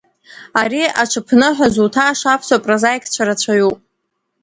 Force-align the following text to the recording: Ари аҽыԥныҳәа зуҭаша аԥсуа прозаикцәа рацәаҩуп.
Ари 0.61 0.83
аҽыԥныҳәа 1.01 1.67
зуҭаша 1.73 2.29
аԥсуа 2.31 2.63
прозаикцәа 2.63 3.23
рацәаҩуп. 3.27 3.79